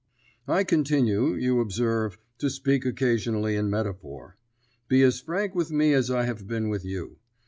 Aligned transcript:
I 0.47 0.63
continue, 0.63 1.35
you 1.35 1.59
observe, 1.59 2.17
to 2.39 2.49
speak 2.49 2.87
occasionally 2.87 3.55
in 3.55 3.69
metaphor. 3.69 4.35
Be 4.87 5.03
as 5.03 5.19
frank 5.19 5.53
with 5.53 5.69
me 5.69 5.93
as 5.93 6.09
I 6.09 6.23
have 6.23 6.47
been 6.47 6.69
with 6.69 6.83
you. 6.83 7.19